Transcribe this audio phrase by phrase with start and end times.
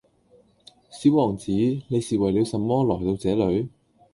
[0.89, 1.51] 小王子，
[1.87, 3.69] 你是為了什麼來到這裏？